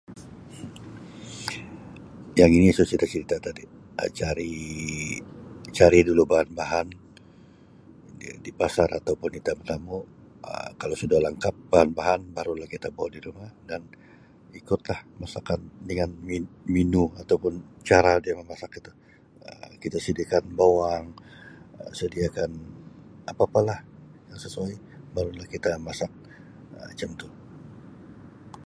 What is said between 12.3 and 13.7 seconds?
barulah kita bawa di rumah